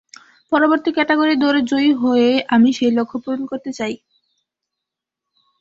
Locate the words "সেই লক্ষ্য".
2.73-3.17